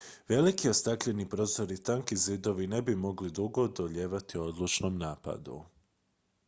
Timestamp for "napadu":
4.97-5.63